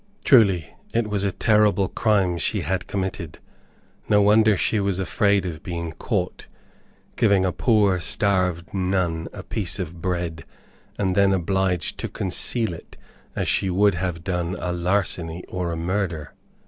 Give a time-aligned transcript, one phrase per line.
[0.23, 3.37] Truly, it was a terrible crime she had committed!
[4.09, 6.47] No wonder she was afraid of being caught!
[7.15, 10.43] Giving a poor starved nun a piece of bread,
[10.97, 12.97] and then obliged to conceal it
[13.35, 16.33] as she would have done a larceny or a murder!